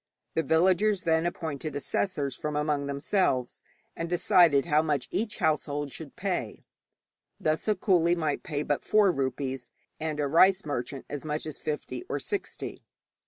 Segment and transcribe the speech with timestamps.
[0.33, 3.61] The villagers then appointed assessors from among themselves,
[3.95, 6.65] and decided how much each household should pay.
[7.39, 9.69] Thus a coolie might pay but four rupees,
[9.99, 12.81] and a rice merchant as much as fifty or sixty.